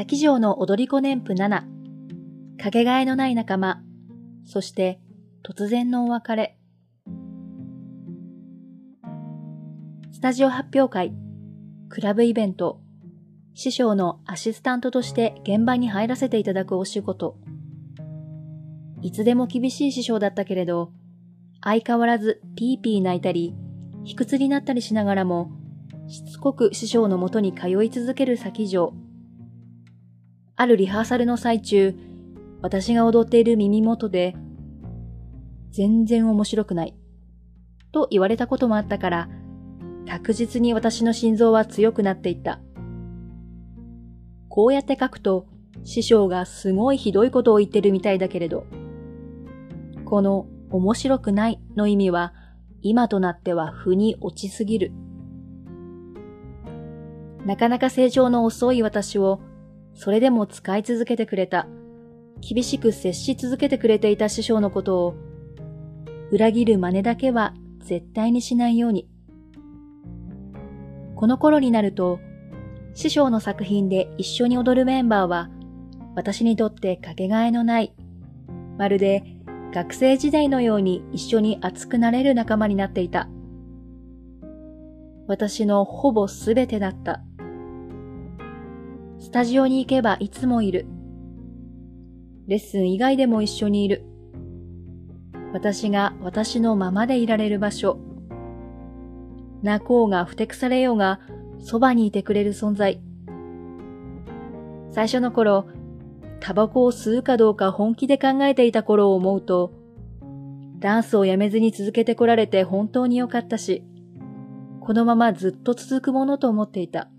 [0.00, 1.64] 先城の踊り子年譜7、
[2.56, 3.82] かけがえのない仲間、
[4.46, 4.98] そして
[5.46, 6.56] 突然のお別れ。
[10.10, 11.12] スタジオ発表会、
[11.90, 12.80] クラブイベント、
[13.52, 17.36] 師匠のアシスタントとして現場に入らせていただくお仕事。
[19.02, 20.92] いつでも厳しい師匠だったけれど、
[21.62, 23.54] 相変わらずピーピー泣いたり、
[24.04, 25.50] 卑屈になったりしながらも、
[26.08, 28.94] しつこく師匠のもとに通い続ける先城。
[30.60, 31.94] あるリハーサルの最中、
[32.60, 34.36] 私が踊っている耳元で、
[35.70, 36.94] 全然面白くない。
[37.92, 39.28] と言われたこともあったから、
[40.06, 42.60] 確実に私の心臓は強くなっていった。
[44.50, 45.46] こうやって書くと、
[45.82, 48.66] 師匠がすごいひどいことを言ってるみたいだけれど、
[50.04, 52.34] この面白くないの意味は、
[52.82, 54.92] 今となっては腑に落ちすぎる。
[57.46, 59.40] なかなか成長の遅い私を、
[59.94, 61.66] それでも使い続けてくれた、
[62.40, 65.14] 厳しく接し続けてくれていた師匠のことを、
[66.30, 69.08] 裏切る真似だけは絶対にしないように。
[71.16, 72.18] この頃になると、
[72.94, 75.50] 師匠の作品で一緒に踊るメンバーは、
[76.16, 77.94] 私にとってかけがえのない、
[78.78, 79.22] まるで
[79.72, 83.28] 学生時代のように一緒に熱くなれる仲間になっていた。
[85.28, 87.22] 私のほぼすべてだった。
[89.20, 90.86] スタジオに行けばいつもいる。
[92.46, 94.02] レッスン以外でも一緒にいる。
[95.52, 97.98] 私が私のままでいられる場所。
[99.62, 101.20] 泣こうがふてくされようが、
[101.58, 103.02] そばにいてくれる存在。
[104.90, 105.66] 最初の頃、
[106.40, 109.74] タバコを吸うかどうか本気で考えていた頃を思うと、
[110.78, 113.84] ダンスをやめずに続けてこられて本当に良かったし、
[114.80, 117.10] このままずっと続くものと思っていた。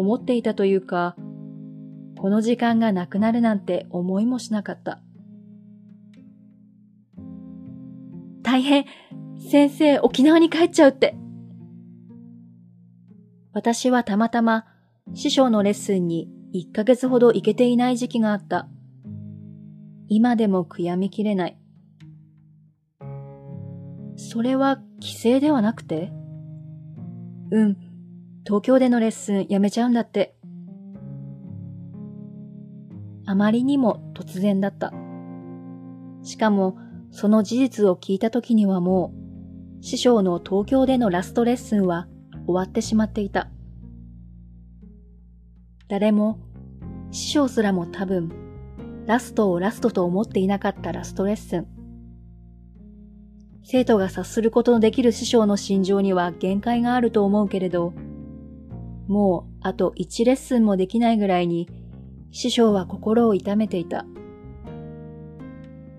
[0.00, 1.14] 思っていたというか、
[2.18, 5.00] この時間がなくなるなんて思いもしなかった。
[8.42, 8.86] 大変
[9.38, 11.14] 先生、沖縄に帰っちゃうって。
[13.52, 14.64] 私はたまたま
[15.14, 18.68] 師匠のレッスンに1ヶ月ほど行けていない時期があった。
[20.08, 21.58] 今でも悔やみきれない。
[24.16, 26.12] それは帰省ではなくて？
[27.50, 27.76] うん、
[28.44, 30.34] 東京でのレッスンやめちゃうんだって。
[33.26, 34.92] あまりにも突然だった。
[36.22, 36.76] しかも、
[37.10, 39.12] その事実を聞いた時にはも
[39.80, 42.08] う、師匠の東京でのラストレッスンは
[42.46, 43.48] 終わってしまっていた。
[45.88, 46.38] 誰も、
[47.10, 48.30] 師匠すらも多分、
[49.06, 51.66] ラストをラストと思っていなかったラストレッスン。
[53.64, 57.92] 生徒が察することのできる師匠の心情には限界があると思うけれど、
[59.10, 61.68] もうあと1レッスンもできないぐらいに
[62.30, 64.06] 師匠は心を痛めていた。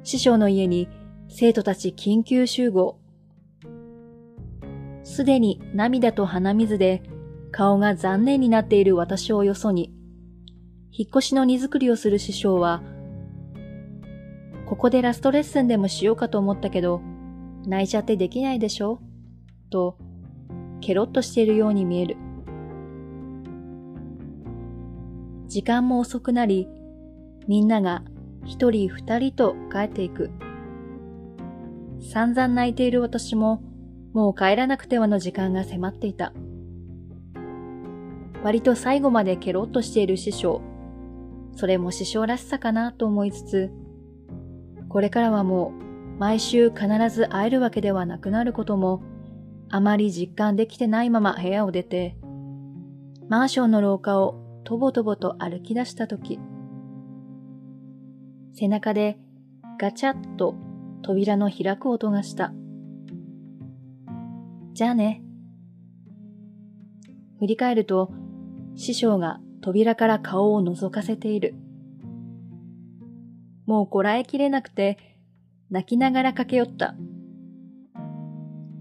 [0.03, 0.87] 師匠の家に
[1.27, 2.97] 生徒たち緊急集合。
[5.03, 7.03] すでに涙と鼻水で
[7.51, 9.93] 顔が残念になっている私をよそに、
[10.93, 12.81] 引っ越しの荷造りをする師匠は、
[14.65, 17.01] ここでラストレッスンでもしようかと思ったけど、
[17.67, 19.01] 泣いちゃってできないでしょ？
[19.69, 19.97] と、
[20.79, 22.15] ケロッとしているように見える。
[25.51, 26.69] 時間も遅くなり、
[27.45, 28.03] みんなが
[28.45, 30.31] 一人二人と帰っていく。
[31.99, 33.61] 散々泣いている私も、
[34.13, 36.31] もう帰らなくてはの時間が迫っていた。
[38.43, 40.61] 割と最後までケロッとしている師匠。
[41.57, 43.71] それも師匠らしさかなと思いつつ、
[44.87, 45.73] これからはも
[46.17, 49.03] う毎週必ず会えるわけではなくなることも
[49.69, 52.15] あまり実感できてないまま部屋を出て、
[53.27, 56.39] マンションの廊下をとぼとぼと歩き出したとき、
[58.53, 59.17] 背中で
[59.79, 60.55] ガチャッと
[61.01, 62.53] 扉の開く音がした。
[64.73, 65.23] じゃあね。
[67.39, 68.11] 振り返ると、
[68.75, 71.55] 師匠が扉から顔を覗かせている。
[73.65, 74.97] もうこらえきれなくて、
[75.69, 76.95] 泣きながら駆け寄った。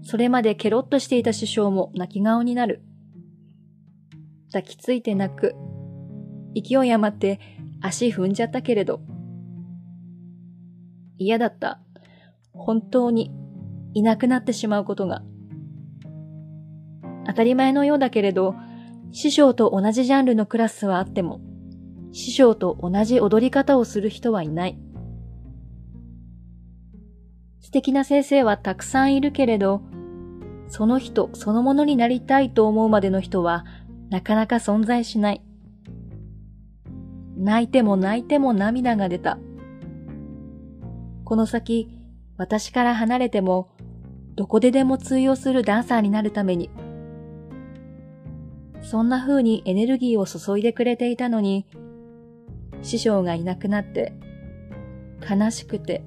[0.03, 2.81] それまでケロッとしていた師匠も泣き顔になる。
[4.47, 5.55] 抱きついて泣く。
[6.55, 7.39] 勢い余って
[7.81, 9.01] 足踏んじゃったけれど。
[11.17, 11.79] 嫌だった。
[12.53, 13.31] 本当に
[13.93, 15.23] いなくなってしまうことが。
[17.27, 18.55] 当たり前のようだけれど、
[19.11, 21.41] 師匠と同じジャンルのクラスはあっても、
[22.11, 24.77] 師匠と同じ踊り方をする人はいない。
[27.59, 29.81] 素敵な先生はたくさんいるけれど、
[30.67, 33.65] その人そのものになりたいと思うまでの人は
[34.09, 35.41] なかなか存在しない。
[37.41, 39.39] 泣いても泣いても涙が出た。
[41.23, 41.89] この先、
[42.37, 43.71] 私から離れても、
[44.35, 46.69] どこででも通用するダンサーになるために、
[48.83, 51.65] そんな風にエネルギーを注いでくれていたのに、
[52.83, 54.13] 師匠がいなくなって、
[55.27, 56.03] 悲しくて、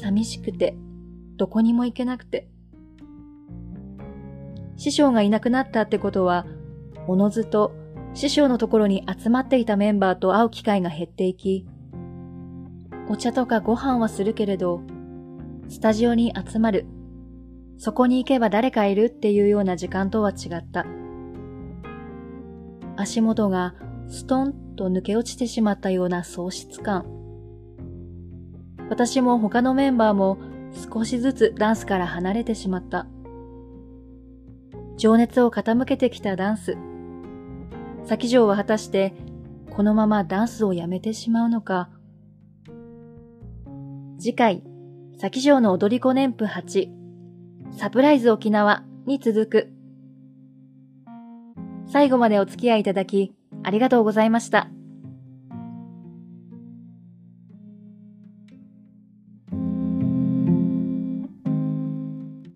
[0.00, 0.76] 寂しくて、
[1.36, 2.48] どこにも行けなくて。
[4.76, 6.46] 師匠がいなくなったってことは、
[7.06, 7.83] おのずと
[8.14, 11.66] 師匠のところに集まっていたメンバーと会う機会が減っていき、
[13.08, 14.80] お茶とかご飯はするけれど、
[15.68, 16.86] スタジオに集まる、
[17.76, 20.86] そこに行けば誰かいるっていうような時間とは違った。
[22.96, 23.74] 足元が
[24.08, 27.04] ストンと抜け落ちてしまったような喪失感。
[28.90, 30.38] 私も他のメンバーも
[30.92, 33.08] 少しずつダンスから離れてしまった。
[34.96, 36.93] 情熱を傾けてきたダンス。
[38.04, 39.14] 先城は果たして
[39.70, 41.90] このままダンスをやめてしまうのか。
[44.18, 44.62] 次回、
[45.18, 46.88] 先城の踊り子年譜8、
[47.76, 49.72] サプライズ沖縄に続く。
[51.86, 54.68] 最後までお付き合いいただき、ありがとうございました。